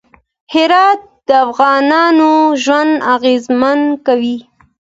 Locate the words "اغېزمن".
3.15-3.79